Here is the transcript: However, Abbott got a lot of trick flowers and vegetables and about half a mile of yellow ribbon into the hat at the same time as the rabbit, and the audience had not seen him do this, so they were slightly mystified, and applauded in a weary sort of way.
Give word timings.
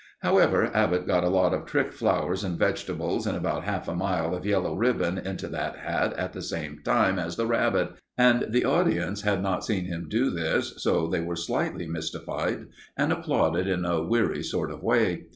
However, 0.23 0.71
Abbott 0.75 1.05
got 1.05 1.23
a 1.23 1.29
lot 1.29 1.53
of 1.53 1.67
trick 1.67 1.93
flowers 1.93 2.43
and 2.43 2.57
vegetables 2.57 3.27
and 3.27 3.37
about 3.37 3.65
half 3.65 3.87
a 3.87 3.93
mile 3.93 4.33
of 4.33 4.47
yellow 4.47 4.75
ribbon 4.75 5.19
into 5.19 5.47
the 5.47 5.57
hat 5.59 6.13
at 6.13 6.33
the 6.33 6.41
same 6.41 6.79
time 6.83 7.19
as 7.19 7.35
the 7.35 7.45
rabbit, 7.45 7.91
and 8.17 8.47
the 8.49 8.65
audience 8.65 9.21
had 9.21 9.43
not 9.43 9.63
seen 9.63 9.85
him 9.85 10.07
do 10.09 10.31
this, 10.31 10.73
so 10.77 11.05
they 11.05 11.21
were 11.21 11.35
slightly 11.35 11.85
mystified, 11.85 12.65
and 12.97 13.11
applauded 13.11 13.67
in 13.67 13.85
a 13.85 14.01
weary 14.03 14.41
sort 14.41 14.71
of 14.71 14.81
way. 14.81 15.25